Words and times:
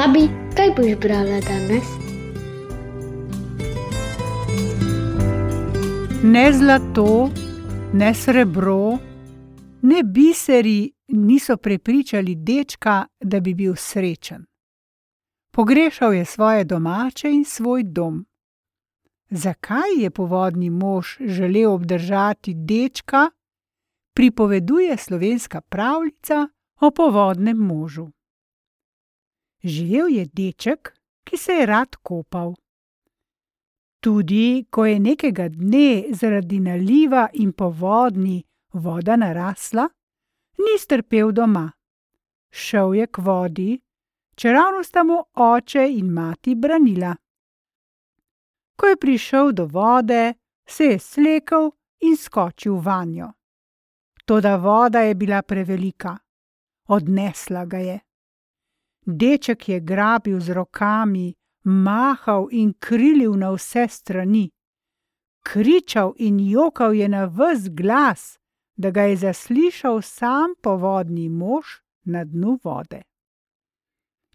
Babi, 0.00 0.28
kaj 0.56 0.70
boš 0.76 0.92
brala 1.00 1.40
danes? 1.44 1.88
Ne 6.24 6.52
zlato, 6.52 7.30
ne 7.92 8.14
srebro, 8.14 8.98
ne 9.82 10.02
biseri 10.02 10.92
niso 11.08 11.56
prepričali 11.56 12.34
dečka, 12.34 13.06
da 13.20 13.40
bi 13.40 13.54
bil 13.54 13.74
srečen. 13.76 14.46
Pogrešal 15.50 16.14
je 16.14 16.24
svoje 16.24 16.64
domače 16.64 17.30
in 17.30 17.44
svoj 17.44 17.82
dom. 17.82 18.26
Zakaj 19.30 19.90
je 19.96 20.10
povodni 20.10 20.70
mož 20.70 21.06
želel 21.20 21.72
obdržati 21.72 22.54
dečka, 22.54 23.30
pripoveduje 24.14 24.96
slovenska 24.96 25.60
pravljica 25.60 26.48
o 26.80 26.90
povodnem 26.90 27.56
možu. 27.56 28.10
Živel 29.64 30.08
je 30.08 30.24
deček, 30.26 30.94
ki 31.24 31.36
se 31.36 31.52
je 31.52 31.66
rad 31.66 31.96
kopal. 32.02 32.54
Tudi 34.00 34.66
ko 34.70 34.86
je 34.86 35.00
nekega 35.00 35.48
dne 35.48 36.12
zaradi 36.16 36.60
naliva 36.60 37.28
in 37.32 37.52
povodni 37.52 38.40
voda 38.72 39.16
narasla, 39.16 39.88
ni 40.58 40.78
strpel 40.78 41.32
doma. 41.32 41.68
Šel 42.50 42.94
je 42.94 43.06
k 43.06 43.18
vodi, 43.18 43.80
čeravno 44.34 44.82
sta 44.82 45.04
mu 45.04 45.20
oče 45.34 45.84
in 45.92 46.12
mati 46.12 46.54
branila. 46.54 47.14
Ko 48.76 48.86
je 48.86 48.96
prišel 48.96 49.52
do 49.52 49.66
vode, 49.66 50.34
se 50.66 50.84
je 50.84 50.98
slekel 50.98 51.70
in 52.00 52.16
skočil 52.16 52.80
vanjo. 52.80 53.32
Toda 54.24 54.56
voda 54.56 55.00
je 55.00 55.14
bila 55.14 55.42
prevelika, 55.42 56.16
odnesla 56.88 57.64
ga 57.64 57.78
je. 57.78 58.00
Deček 59.10 59.68
je 59.68 59.80
grabil 59.80 60.40
z 60.40 60.48
rokami, 60.54 61.34
mahal 61.64 62.48
in 62.50 62.74
krilil 62.78 63.34
na 63.34 63.50
vse 63.50 63.88
strani. 63.88 64.50
Kričal 65.42 66.14
in 66.16 66.38
jokal 66.38 66.94
je 66.94 67.08
na 67.08 67.24
ves 67.24 67.68
glas, 67.68 68.38
da 68.76 68.90
ga 68.90 69.02
je 69.02 69.16
zaslišal 69.16 70.02
sam 70.02 70.54
povodni 70.62 71.28
mož 71.28 71.66
na 72.04 72.24
dnu 72.24 72.58
vode. 72.64 73.02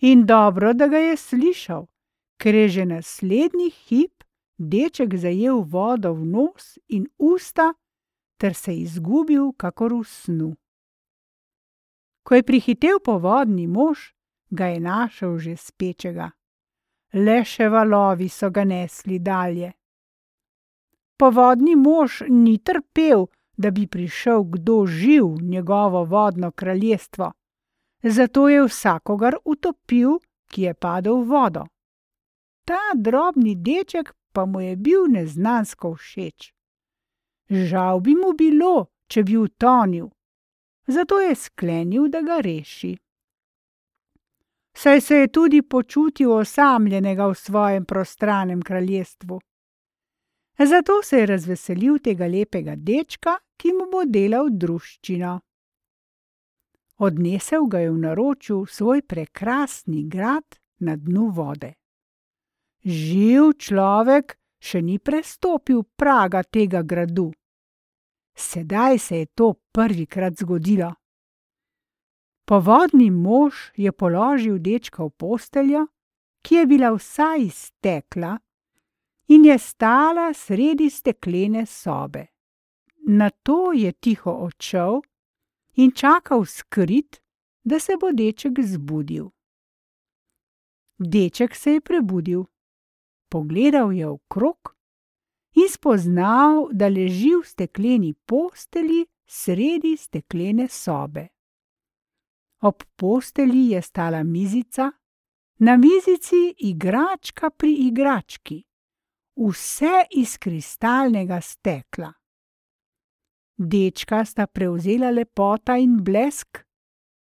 In 0.01 0.25
dobro, 0.25 0.73
da 0.73 0.87
ga 0.87 0.97
je 0.97 1.17
slišal, 1.17 1.87
ker 2.37 2.55
je 2.55 2.67
že 2.69 2.85
naslednji 2.85 3.69
hip 3.69 4.23
deček 4.57 5.15
zajel 5.15 5.63
vodo 5.63 6.13
v 6.13 6.25
nos 6.25 6.77
in 6.87 7.07
usta 7.17 7.73
ter 8.37 8.53
se 8.53 8.75
izgubil, 8.75 9.53
kakor 9.57 9.93
v 9.93 10.03
snu. 10.03 10.55
Ko 12.23 12.35
je 12.35 12.43
prihitel 12.43 12.99
povodni 12.99 13.67
mož, 13.67 14.14
ga 14.55 14.71
je 14.73 14.79
našel 14.79 15.37
že 15.37 15.55
spečega. 15.57 16.31
Le 17.13 17.43
še 17.43 17.69
valovi 17.69 18.29
so 18.29 18.49
ga 18.49 18.63
nesli 18.63 19.19
dalje. 19.19 19.71
Povodni 21.17 21.75
mož 21.75 22.23
ni 22.27 22.57
trpel, 22.59 23.27
da 23.57 23.71
bi 23.71 23.87
prišel 23.87 24.43
kdo 24.43 24.85
živ 24.85 25.25
v 25.25 25.43
njegovo 25.53 26.03
vodno 26.03 26.51
kraljestvo, 26.51 27.31
zato 28.03 28.49
je 28.49 28.65
vsakogar 28.67 29.37
utopil, 29.45 30.19
ki 30.51 30.61
je 30.61 30.73
padel 30.73 31.23
v 31.23 31.27
vodo. 31.29 31.63
Ta 32.65 32.81
drobni 32.95 33.55
deček 33.55 34.13
pa 34.33 34.45
mu 34.45 34.59
je 34.61 34.75
bil 34.75 35.07
neznansko 35.07 35.95
všeč. 35.95 36.51
Žal 37.49 37.99
bi 37.99 38.15
mu 38.15 38.33
bilo, 38.33 38.91
če 39.07 39.23
bi 39.23 39.37
utonil, 39.37 40.09
zato 40.87 41.19
je 41.21 41.35
sklenil, 41.35 42.09
da 42.09 42.21
ga 42.21 42.41
reši. 42.41 42.97
Saj 44.77 45.01
se 45.01 45.15
je 45.15 45.27
tudi 45.27 45.61
počutil 45.61 46.31
osamljenega 46.31 47.27
v 47.27 47.35
svojem 47.35 47.85
prostranem 47.85 48.61
kraljestvu. 48.61 49.39
Zato 50.59 51.01
se 51.03 51.17
je 51.17 51.25
razveselil 51.25 51.99
tega 51.99 52.27
lepega 52.27 52.75
dečka, 52.75 53.37
ki 53.57 53.73
mu 53.73 53.87
bo 53.91 54.03
delal 54.05 54.49
druščino. 54.51 55.39
Odnesel 56.97 57.65
ga 57.67 57.79
je 57.79 57.91
v 57.91 57.97
naročju 57.97 58.61
v 58.63 58.71
svoj 58.71 59.01
prekrasni 59.01 60.03
grad 60.07 60.59
na 60.79 60.95
dnu 60.95 61.29
vode. 61.35 61.73
Živ 62.85 63.51
človek 63.59 64.37
še 64.59 64.81
ni 64.81 64.99
prestopil 64.99 65.83
praga 65.83 66.43
tega 66.43 66.83
gradu. 66.83 67.31
Sedaj 68.35 68.99
se 68.99 69.17
je 69.17 69.25
to 69.25 69.53
prvikrat 69.71 70.39
zgodilo. 70.39 70.93
Povodni 72.45 73.09
mož 73.11 73.71
je 73.75 73.91
položil 73.91 74.59
dečka 74.59 75.03
v 75.03 75.09
posteljo, 75.09 75.87
ki 76.45 76.55
je 76.55 76.65
bila 76.65 76.91
vsa 76.93 77.35
iz 77.41 77.53
stekla 77.53 78.37
in 79.27 79.45
je 79.45 79.57
stala 79.57 80.33
sredi 80.33 80.89
steklene 80.89 81.65
sobe. 81.65 82.27
Nato 83.07 83.73
je 83.73 83.91
tiho 83.91 84.31
odšel 84.31 85.01
in 85.75 85.91
čakal 85.91 86.45
skrit, 86.45 87.21
da 87.63 87.79
se 87.79 87.97
bo 88.01 88.11
deček 88.13 88.61
zbudil. 88.61 89.29
Deček 90.97 91.55
se 91.55 91.71
je 91.71 91.81
prebudil, 91.81 92.45
pogledal 93.29 93.91
je 93.91 94.07
okrog 94.07 94.75
in 95.55 95.69
spoznal, 95.69 96.69
da 96.71 96.87
leži 96.87 97.33
v 97.35 97.43
stekleni 97.45 98.13
postelji 98.13 99.05
sredi 99.25 99.97
steklene 99.97 100.67
sobe. 100.67 101.34
Ob 102.65 102.83
postelji 102.95 103.69
je 103.69 103.81
stala 103.81 104.23
mizica, 104.23 104.91
na 105.59 105.77
mizici 105.77 106.55
igračka 106.57 107.49
pri 107.49 107.73
igrački, 107.73 108.63
vse 109.35 110.05
iz 110.11 110.37
kristalnega 110.37 111.41
stekla. 111.41 112.09
Dečka 113.57 114.25
sta 114.25 114.47
prevzela 114.47 115.11
lepota 115.13 115.77
in 115.77 115.99
blesk, 116.03 116.65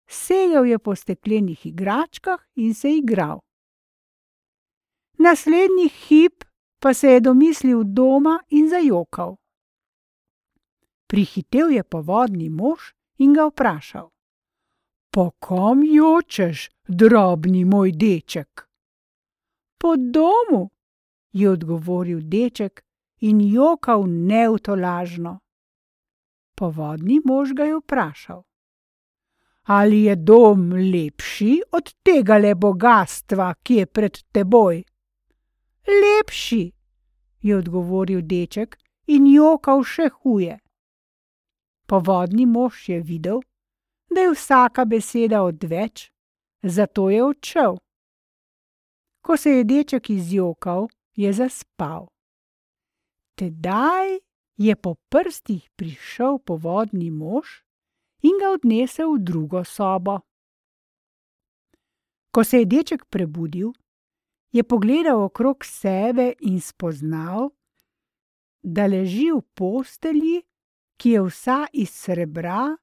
segel 0.05 0.69
je 0.69 0.79
po 0.79 0.95
steklenih 0.95 1.65
igračkah 1.65 2.45
in 2.55 2.75
se 2.75 2.93
igral. 2.93 3.41
Naslednji 5.17 5.89
hip 5.89 6.43
pa 6.79 6.93
se 6.93 7.07
je 7.07 7.19
domislil 7.19 7.83
doma 7.83 8.39
in 8.49 8.69
zajokal. 8.69 9.35
Prihitel 11.07 11.69
je 11.69 11.83
povodni 11.83 12.49
mož 12.49 12.93
in 13.17 13.33
ga 13.33 13.49
vprašal: 13.49 14.12
Po 15.13 15.31
kom 15.39 15.83
jočeš, 15.85 16.69
drobni 16.87 17.65
moj 17.65 17.91
deček? 17.91 18.67
Po 19.77 19.93
domu, 19.97 20.69
je 21.31 21.49
odgovoril 21.49 22.21
deček 22.23 22.81
in 23.21 23.41
jokal 23.41 24.07
neutolažno. 24.07 25.39
Povodni 26.55 27.19
mož 27.25 27.53
ga 27.53 27.63
je 27.63 27.77
vprašal: 27.77 28.41
Ali 29.63 30.01
je 30.03 30.15
dom 30.15 30.73
lepši 30.73 31.61
od 31.71 31.93
tega 32.03 32.37
le 32.37 32.55
bogastva, 32.55 33.53
ki 33.63 33.73
je 33.73 33.85
pred 33.85 34.17
teboj? 34.33 34.83
Lepši, 35.87 36.63
je 37.41 37.57
odgovoril 37.57 38.25
deček 38.25 38.77
in 39.07 39.29
jokal 39.29 39.83
še 39.83 40.09
huje. 40.09 40.57
Povodni 41.85 42.45
mož 42.45 42.89
je 42.89 43.01
videl, 43.01 43.41
da 44.13 44.21
je 44.21 44.31
vsaka 44.31 44.85
beseda 44.85 45.43
odveč, 45.43 46.11
zato 46.63 47.09
je 47.09 47.23
odšel. 47.23 47.77
Ko 49.21 49.37
se 49.37 49.49
je 49.49 49.63
deček 49.63 50.09
izjokal, 50.09 50.87
je 51.15 51.33
zaspal. 51.33 52.07
Tedaj 53.35 54.19
je 54.57 54.75
po 54.75 54.95
prstih 55.09 55.69
prišel 55.75 56.39
povodni 56.39 57.11
mož 57.11 57.63
in 58.21 58.37
ga 58.39 58.53
odnesel 58.53 59.15
v 59.15 59.23
drugo 59.23 59.63
sobo. 59.63 60.19
Ko 62.31 62.43
se 62.43 62.63
je 62.63 62.65
deček 62.65 63.05
prebudil, 63.05 63.73
je 64.51 64.63
pogledal 64.63 65.23
okrog 65.23 65.65
sebe 65.65 66.33
in 66.39 66.61
spoznal, 66.61 67.49
da 68.63 68.85
leži 68.85 69.31
v 69.31 69.41
postelji, 69.53 70.41
ki 70.97 71.09
je 71.09 71.21
vsa 71.21 71.65
iz 71.73 71.89
srebra 71.89 72.77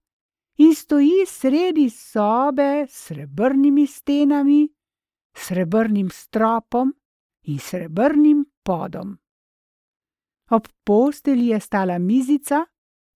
in 0.60 0.74
stoji 0.74 1.26
sredi 1.26 1.90
sobe 1.90 2.86
s 2.88 3.06
srebrnimi 3.06 3.86
stenami, 3.86 4.68
srebrnim 5.32 6.10
stropom 6.10 6.92
in 7.42 7.58
srebrnim 7.58 8.44
podom. 8.62 9.16
Ob 10.50 10.68
postelji 10.84 11.46
je 11.46 11.60
stala 11.60 11.98
mizica, 11.98 12.64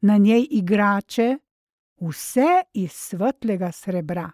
na 0.00 0.16
njej 0.16 0.46
igrače, 0.50 1.38
vse 2.00 2.62
iz 2.72 2.92
svetlega 2.92 3.72
srebra. 3.72 4.30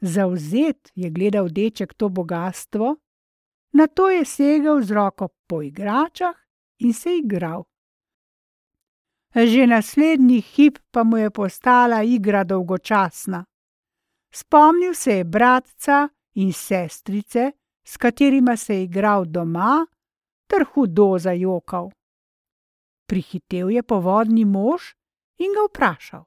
Zavzet 0.00 0.90
je 0.94 1.10
gledal 1.10 1.48
deček 1.48 1.94
to 1.94 2.08
bogastvo, 2.08 2.96
nato 3.72 4.10
je 4.10 4.24
segel 4.24 4.82
z 4.82 4.90
roko 4.90 5.28
po 5.46 5.62
igračah 5.62 6.34
in 6.78 6.94
se 6.94 7.16
igral. 7.16 7.64
Že 9.34 9.66
naslednji 9.66 10.40
hip 10.40 10.78
pa 10.90 11.04
mu 11.04 11.16
je 11.16 11.30
postala 11.30 12.02
igra 12.02 12.44
dolgočasna. 12.44 13.44
Spomnil 14.34 14.94
se 14.94 15.12
je 15.12 15.24
bratca 15.24 16.08
in 16.34 16.52
sestrice, 16.52 17.52
s 17.84 17.96
katerima 17.96 18.56
se 18.56 18.74
je 18.74 18.82
igral 18.82 19.24
doma, 19.24 19.86
ter 20.46 20.64
hudo 20.74 21.18
zajokal. 21.18 21.90
Prihitev 23.06 23.70
je 23.70 23.82
povodni 23.82 24.44
mož 24.44 24.82
in 25.38 25.52
ga 25.52 25.64
vprašal: 25.68 26.24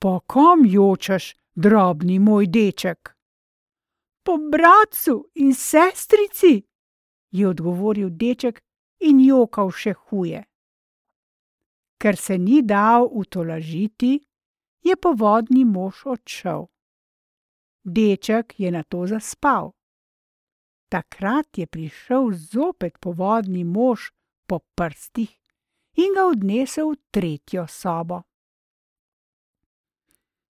Po 0.00 0.20
kom 0.20 0.64
jočeš, 0.64 1.34
drobni 1.54 2.18
moj 2.18 2.46
deček? 2.46 3.16
Po 4.24 4.36
bratcu 4.52 5.30
in 5.34 5.54
sestrici, 5.54 6.62
je 7.30 7.48
odgovoril 7.48 8.10
deček 8.10 8.60
in 9.00 9.20
jokal 9.20 9.70
še 9.70 9.92
huje. 9.92 10.44
Ker 11.98 12.16
se 12.16 12.38
ni 12.38 12.62
dal 12.62 13.08
utolažiti, 13.10 14.20
je 14.82 14.96
povodni 14.96 15.64
mož 15.64 16.04
odšel. 16.06 16.68
Deček 17.84 18.60
je 18.60 18.70
na 18.70 18.82
to 18.82 19.06
zaspal. 19.06 19.72
Takrat 20.88 21.58
je 21.58 21.66
prišel 21.66 22.30
zopet 22.32 22.98
povodni 22.98 23.64
mož 23.64 24.10
po 24.46 24.60
prstih 24.74 25.32
in 25.96 26.14
ga 26.14 26.26
odnesel 26.30 26.94
v 26.94 27.00
tretjo 27.10 27.66
sobo. 27.66 28.22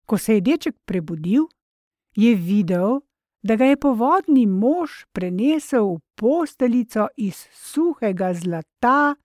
Ko 0.06 0.18
se 0.18 0.38
je 0.38 0.40
deček 0.40 0.76
prebudil, 0.84 1.48
je 2.16 2.34
videl, 2.34 3.00
da 3.42 3.56
ga 3.56 3.64
je 3.64 3.76
povodni 3.76 4.46
mož 4.46 5.06
prenesel 5.12 5.96
v 5.96 6.00
posteljico 6.14 7.08
iz 7.16 7.46
suhega 7.52 8.34
zlata, 8.34 9.16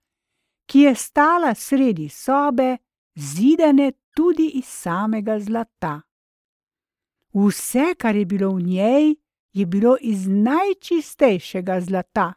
ki 0.66 0.78
je 0.78 0.94
stala 0.94 1.54
sredi 1.54 2.08
sobe, 2.08 2.76
zidane 3.14 3.92
tudi 4.14 4.46
iz 4.58 4.64
samega 4.64 5.38
zlata. 5.40 6.00
Vse, 7.32 7.94
kar 7.98 8.16
je 8.16 8.26
bilo 8.26 8.54
v 8.54 8.62
njej, 8.62 9.14
je 9.52 9.66
bilo 9.66 9.96
iz 10.00 10.26
najčistejšega 10.28 11.80
zlata: 11.80 12.32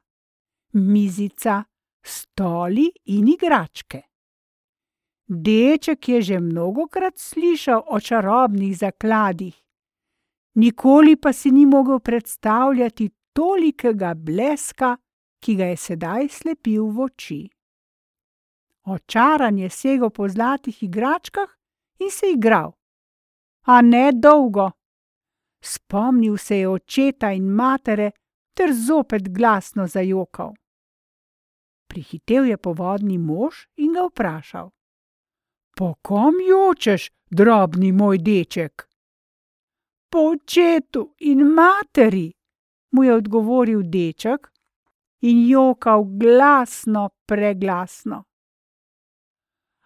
mizica, 0.73 1.63
stoli 2.03 2.91
in 3.05 3.27
igračke. 3.27 4.01
Deček 5.27 6.09
je 6.09 6.21
že 6.21 6.39
mnogokrat 6.39 7.17
slišal 7.17 7.83
o 7.87 7.99
čarobnih 7.99 8.77
zakladih, 8.77 9.55
nikoli 10.55 11.15
pa 11.15 11.33
si 11.33 11.51
ni 11.51 11.65
mogel 11.65 11.99
predstavljati 11.99 13.09
tolikega 13.33 14.13
bleska, 14.13 14.97
ki 15.39 15.55
ga 15.55 15.65
je 15.65 15.77
sedaj 15.77 16.29
slepil 16.29 16.85
v 16.93 16.99
oči. 16.99 17.54
Očaran 18.85 19.57
je 19.57 19.69
segel 19.69 20.09
po 20.09 20.27
zlatih 20.29 20.83
igračkah 20.83 21.49
in 21.99 22.11
se 22.11 22.31
igral. 22.31 22.71
A 23.65 23.81
ne 23.81 24.11
dolgo. 24.13 24.71
Spomnil 25.61 26.37
se 26.37 26.57
je 26.57 26.69
očeta 26.69 27.31
in 27.31 27.49
matere 27.49 28.11
ter 28.53 28.69
zopet 28.73 29.29
glasno 29.29 29.87
zajokal. 29.87 30.53
Prihitev 31.87 32.45
je 32.45 32.57
povodni 32.57 33.17
mož 33.17 33.65
in 33.75 33.93
ga 33.93 34.05
vprašal: 34.05 34.69
Po 35.77 35.93
kom 36.01 36.33
jočeš, 36.47 37.11
drobni 37.29 37.91
moj 37.91 38.17
deček? 38.17 38.87
Po 40.11 40.19
očetu 40.19 41.15
in 41.19 41.41
materi, 41.41 42.31
mu 42.91 43.03
je 43.03 43.13
odgovoril 43.15 43.81
deček 43.83 44.51
in 45.21 45.47
jokal 45.49 46.03
glasno, 46.03 47.09
preglasno. 47.25 48.23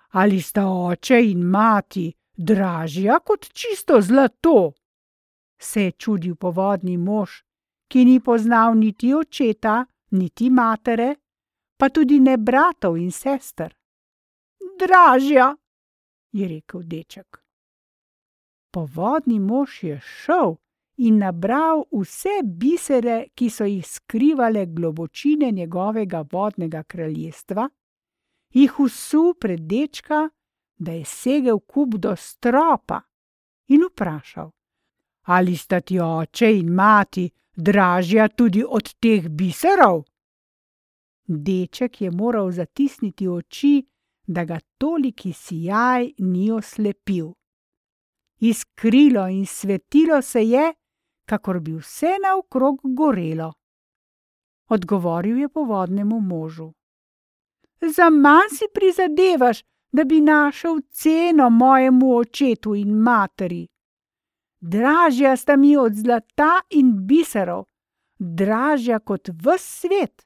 Ali 0.10 0.42
sta 0.42 0.68
oče 0.68 1.22
in 1.32 1.44
mati 1.44 2.14
dražja 2.38 3.20
kot 3.20 3.50
čisto 3.54 4.02
zlato? 4.02 4.74
se 5.60 5.84
je 5.84 5.92
čudil 5.92 6.36
povodni 6.36 6.98
mož, 6.98 7.30
ki 7.88 8.06
ni 8.06 8.20
poznal 8.20 8.76
niti 8.78 9.14
očeta, 9.14 9.86
niti 10.12 10.50
matere, 10.50 11.16
pa 11.78 11.90
tudi 11.90 12.20
ne 12.20 12.38
bratov 12.38 12.98
in 12.98 13.12
sester. 13.12 13.76
Dražja, 14.80 15.56
je 16.32 16.48
rekel 16.48 16.84
deček. 16.84 17.44
Povodni 18.72 19.40
mož 19.40 19.84
je 19.84 20.00
šel 20.00 20.56
in 20.98 21.18
nabral 21.18 21.84
vse 21.92 22.42
bisere, 22.44 23.26
ki 23.36 23.50
so 23.50 23.66
jih 23.66 23.88
skrivale 23.88 24.66
globočine 24.66 25.52
njegovega 25.52 26.24
vodnega 26.32 26.84
kraljestva, 26.84 27.70
jih 28.50 28.80
usul 28.80 29.34
pred 29.34 29.60
dečka, 29.60 30.30
da 30.78 30.92
je 30.92 31.06
segel 31.06 31.60
kup 31.60 31.96
do 31.96 32.16
stropa 32.16 33.02
in 33.68 33.84
vprašal: 33.90 34.52
Ali 35.22 35.56
sta 35.58 35.82
ti 35.82 36.00
oče 36.00 36.58
in 36.60 36.74
mati 36.74 37.30
dražja 37.56 38.28
tudi 38.28 38.64
od 38.68 38.94
teh 39.00 39.30
biserov? 39.30 40.04
Deček 41.28 42.02
je 42.02 42.12
moral 42.12 42.52
zatisniti 42.52 43.28
oči, 43.28 43.86
da 44.28 44.46
ga 44.46 44.60
toliki 44.78 45.34
sijaj 45.34 46.12
ni 46.18 46.52
oslepil. 46.52 47.34
Iskrilo 48.40 49.28
in 49.28 49.46
svetilo 49.46 50.22
se 50.22 50.44
je, 50.44 50.74
kakor 51.26 51.60
bi 51.60 51.76
vse 51.76 52.18
naokrog 52.24 52.80
gorelo. 52.84 53.54
Odgovoril 54.70 55.38
je 55.38 55.50
povodnemu 55.50 56.20
možu: 56.20 56.74
Za 57.82 58.10
manj 58.10 58.50
si 58.50 58.66
prizadevaš, 58.74 59.64
da 59.92 60.04
bi 60.04 60.22
našel 60.22 60.82
ceno 60.92 61.50
mojemu 61.50 62.18
očetu 62.18 62.76
in 62.76 62.90
materi. 62.90 63.68
Dražja 64.62 65.38
sta 65.38 65.56
mi 65.56 65.78
od 65.78 65.94
zlata 65.94 66.62
in 66.70 67.08
biserov, 67.08 67.64
dražja 68.20 69.00
kot 69.00 69.30
ves 69.34 69.80
svet. 69.82 70.26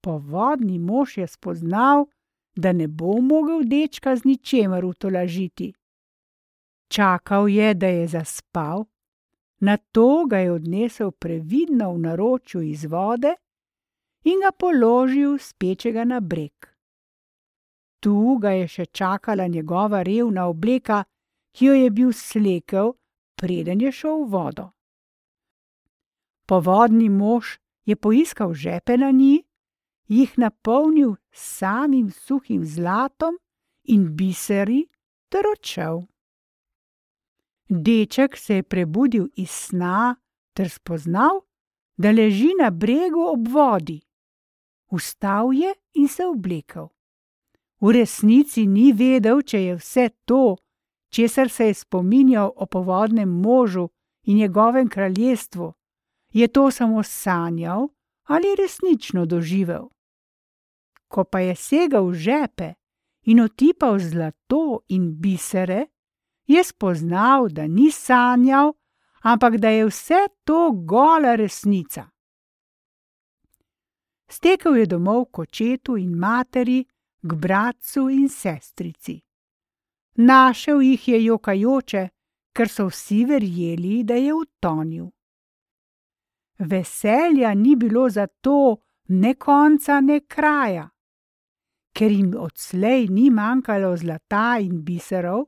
Povodni 0.00 0.78
mož 0.78 1.18
je 1.18 1.26
spoznal, 1.26 2.06
da 2.56 2.72
ne 2.72 2.88
bo 2.88 3.20
mogel 3.20 3.64
dečka 3.64 4.16
z 4.16 4.24
ničemer 4.24 4.84
utolažiti. 4.84 5.72
Čakal 6.88 7.48
je, 7.48 7.74
da 7.74 7.86
je 7.86 8.06
zaspal, 8.06 8.84
na 9.60 9.76
to 9.76 10.26
ga 10.30 10.38
je 10.38 10.52
odnesel 10.52 11.10
previdno 11.10 11.92
v 11.92 11.98
naročju 11.98 12.62
iz 12.62 12.84
vode 12.84 13.34
in 14.26 14.42
ga 14.42 14.50
položil 14.52 15.38
spečega 15.38 16.04
na 16.04 16.20
breg. 16.20 16.54
Tu 18.02 18.38
ga 18.42 18.52
je 18.58 18.68
še 18.68 18.86
čakala 18.86 19.46
njegova 19.46 20.02
revna 20.02 20.46
obleka, 20.50 21.04
ki 21.54 21.66
jo 21.66 21.74
je 21.74 21.90
bil 21.90 22.12
slekel, 22.12 22.92
preden 23.38 23.80
je 23.80 23.92
šel 23.92 24.24
v 24.24 24.30
vodo. 24.34 24.66
Povodni 26.46 27.08
mož 27.08 27.56
je 27.86 27.96
poiskal 27.96 28.54
žepe 28.54 28.98
na 28.98 29.10
njih 29.10 29.46
jih 30.08 30.38
napolnil 30.38 31.16
s 31.32 31.58
samim 31.58 32.10
suhim 32.10 32.64
zlatom 32.64 33.38
in 33.84 34.16
biseri 34.16 34.86
ter 35.28 35.46
odšel. 35.46 36.02
Deček 37.68 38.36
se 38.36 38.54
je 38.54 38.62
prebudil 38.62 39.26
iz 39.36 39.50
sna 39.50 40.16
ter 40.54 40.70
spoznal, 40.70 41.42
da 41.98 42.10
leži 42.10 42.52
na 42.60 42.70
bregu 42.70 43.26
ob 43.26 43.48
vodi. 43.48 44.00
Vstal 44.96 45.52
je 45.52 45.74
in 45.94 46.08
se 46.08 46.26
oblekel. 46.26 46.88
V 47.80 47.92
resnici 47.92 48.66
ni 48.66 48.92
vedel, 48.92 49.42
če 49.42 49.62
je 49.62 49.74
vse 49.76 50.08
to, 50.24 50.56
česar 51.12 51.48
se 51.48 51.66
je 51.66 51.74
spominjal 51.74 52.52
o 52.56 52.66
povodnem 52.66 53.28
možu 53.28 53.88
in 54.22 54.36
njegovem 54.36 54.88
kraljestvu, 54.88 55.72
je 56.32 56.48
to 56.48 56.70
samo 56.70 57.02
sanjal 57.02 57.88
ali 58.24 58.56
resnično 58.58 59.26
doživel 59.26 59.88
ko 61.08 61.24
pa 61.24 61.40
je 61.40 61.54
segel 61.56 62.10
v 62.10 62.14
žepe 62.14 62.68
in 63.26 63.40
otipal 63.40 63.98
zlato 63.98 64.82
in 64.88 65.16
bisere, 65.20 65.86
je 66.46 66.62
spoznal, 66.64 67.48
da 67.48 67.66
ni 67.66 67.90
sanjal, 67.90 68.72
ampak 69.22 69.58
da 69.58 69.68
je 69.68 69.86
vse 69.86 70.20
to 70.44 70.70
gola 70.72 71.34
resnica. 71.34 72.06
Stekel 74.28 74.76
je 74.76 74.86
domov 74.86 75.24
k 75.32 75.38
očetu 75.38 75.96
in 75.96 76.16
materi, 76.18 76.84
k 77.22 77.34
bratcu 77.34 78.08
in 78.08 78.28
sestrici. 78.28 79.20
Našel 80.16 80.82
jih 80.82 81.08
je 81.08 81.24
jokajoče, 81.24 82.08
ker 82.52 82.68
so 82.68 82.88
vsi 82.88 83.24
verjeli, 83.24 84.02
da 84.04 84.14
je 84.14 84.34
utonil. 84.34 85.06
Veselja 86.58 87.54
ni 87.54 87.76
bilo 87.76 88.08
zato 88.08 88.76
ne 89.08 89.34
konca, 89.34 90.00
ne 90.00 90.20
kraja 90.20 90.88
ker 91.96 92.12
jim 92.12 92.34
odslej 92.36 93.08
ni 93.08 93.30
manjkalo 93.32 93.94
zlata 93.96 94.58
in 94.60 94.82
biserov, 94.84 95.46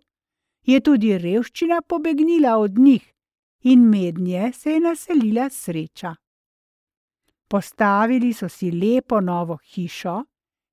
je 0.64 0.80
tudi 0.80 1.12
revščina 1.20 1.82
pobegnila 1.88 2.56
od 2.58 2.78
njih 2.78 3.04
in 3.68 3.84
mednje 3.90 4.52
se 4.54 4.76
je 4.76 4.80
naselila 4.80 5.48
sreča. 5.50 6.14
Postavili 7.48 8.32
so 8.32 8.48
si 8.48 8.70
lepo 8.70 9.20
novo 9.20 9.56
hišo 9.56 10.16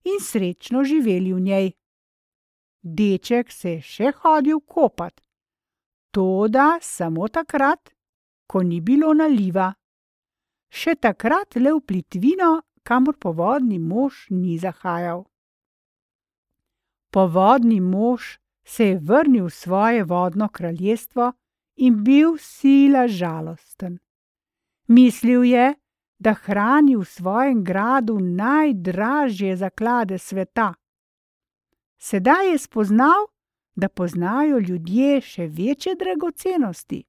in 0.03 0.19
srečno 0.21 0.83
živeli 0.83 1.33
v 1.33 1.39
njej. 1.39 1.71
Deček 2.83 3.51
se 3.51 3.69
je 3.69 3.81
še 3.81 4.11
hodil 4.21 4.59
kopat, 4.59 5.21
toda 6.11 6.77
samo 6.81 7.27
takrat, 7.27 7.89
ko 8.47 8.61
ni 8.63 8.81
bilo 8.81 9.13
naliva. 9.13 9.73
Še 10.69 10.95
takrat 10.95 11.55
le 11.55 11.73
v 11.73 11.81
plitvino, 11.81 12.51
kamor 12.83 13.17
povodni 13.17 13.79
mož 13.79 14.27
ni 14.29 14.59
zahajal. 14.59 15.25
Povodni 17.09 17.79
mož 17.79 18.35
se 18.65 18.91
je 18.91 18.99
vrnil 18.99 19.47
v 19.47 19.53
svoje 19.53 20.03
vodno 20.03 20.49
kraljestvo 20.49 21.31
in 21.75 22.03
bil 22.03 22.37
sila 22.37 23.07
žalosten. 23.07 23.99
Mislil 24.87 25.43
je, 25.43 25.73
da 26.17 26.33
hrani 26.33 26.95
v 26.95 27.05
svojem 27.05 27.63
gradu 27.63 28.19
najdražje 28.19 29.55
zaklade 29.55 30.17
sveta. 30.17 30.73
Sedaj 31.97 32.51
je 32.51 32.57
spoznal, 32.57 33.27
da 33.75 33.89
poznajo 33.89 34.59
ljudje 34.59 35.21
še 35.21 35.47
večje 35.47 35.95
dragocenosti. 35.95 37.03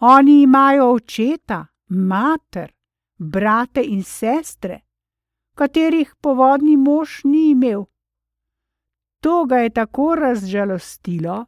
Oni 0.00 0.42
imajo 0.42 0.92
očeta, 0.92 1.66
mater, 1.88 2.72
brate 3.18 3.82
in 3.82 4.02
sestre, 4.02 4.80
katerih 5.54 6.14
povodni 6.20 6.76
mož 6.76 7.20
ni 7.24 7.50
imel. 7.50 7.84
To 9.20 9.44
ga 9.44 9.56
je 9.56 9.70
tako 9.70 10.14
razžalostilo, 10.14 11.44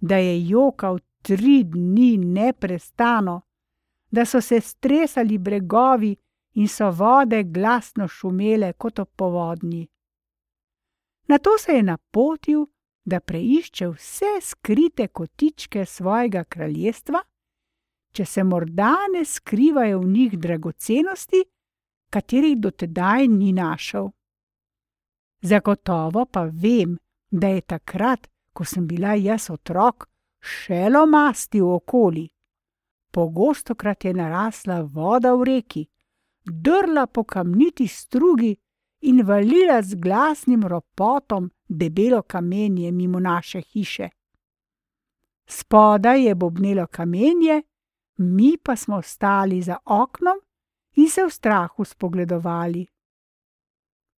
da 0.00 0.16
je 0.16 0.48
jokal 0.48 0.98
tri 1.22 1.62
dni 1.64 2.16
neprestano, 2.18 3.40
da 4.12 4.24
so 4.24 4.40
se 4.40 4.60
stresali 4.60 5.38
bregovi 5.38 6.16
in 6.54 6.68
so 6.68 6.90
vode 6.90 7.42
glasno 7.42 8.08
šumele 8.08 8.72
kot 8.72 8.98
ob 8.98 9.08
povodni. 9.16 9.88
Nato 11.28 11.58
se 11.58 11.72
je 11.72 11.82
napotil, 11.82 12.66
da 13.04 13.20
preišče 13.20 13.88
vse 13.88 14.32
skrite 14.42 15.08
kotičke 15.08 15.84
svojega 15.84 16.44
kraljestva, 16.44 17.22
če 18.12 18.24
se 18.24 18.44
morda 18.44 18.96
ne 19.14 19.24
skrivajo 19.24 19.98
v 20.00 20.08
njih 20.08 20.38
dragocenosti, 20.38 21.44
katerih 22.10 22.58
dotedaj 22.58 23.28
ni 23.28 23.52
našel. 23.52 24.10
Zagotovo 25.42 26.26
pa 26.26 26.44
vem, 26.44 26.98
da 27.30 27.48
je 27.48 27.60
takrat, 27.60 28.28
ko 28.52 28.64
sem 28.64 28.86
bila 28.86 29.14
jaz 29.14 29.48
otrok, 29.50 30.06
še 30.38 30.86
lomasti 30.92 31.60
v 31.60 31.72
okoli. 31.80 32.28
Pogosto 33.12 33.74
krat 33.74 34.04
je 34.04 34.14
narasla 34.14 34.80
voda 34.80 35.34
v 35.34 35.44
reki, 35.44 35.86
drla 36.44 37.06
po 37.06 37.24
kamniti 37.24 37.86
strugi 37.88 38.56
in 39.00 39.22
valila 39.26 39.82
z 39.82 39.94
glasnim 39.94 40.62
ropotom 40.62 41.50
debelo 41.68 42.22
kamenje 42.22 42.92
mimo 42.92 43.20
naše 43.20 43.60
hiše. 43.60 44.08
Spodaj 45.46 46.24
je 46.24 46.34
bobnelo 46.34 46.86
kamenje, 46.86 47.62
mi 48.16 48.56
pa 48.64 48.76
smo 48.76 49.02
stali 49.02 49.62
za 49.62 49.76
oknom 49.84 50.40
in 50.96 51.08
se 51.08 51.24
v 51.24 51.30
strahu 51.30 51.84
spogledovali. 51.84 52.86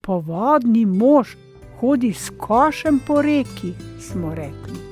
Povodni 0.01 0.87
mož 0.87 1.37
hodi 1.81 2.13
s 2.13 2.31
košem 2.39 3.01
po 3.07 3.23
reki, 3.23 3.73
smo 4.01 4.35
rekli. 4.35 4.84